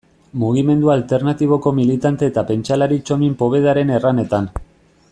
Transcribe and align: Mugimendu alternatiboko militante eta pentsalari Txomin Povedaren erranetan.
Mugimendu 0.43 0.89
alternatiboko 0.93 1.73
militante 1.81 2.31
eta 2.31 2.45
pentsalari 2.49 2.99
Txomin 3.09 3.39
Povedaren 3.45 3.93
erranetan. 3.99 4.53